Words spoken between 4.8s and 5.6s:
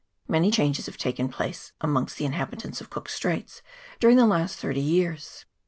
years.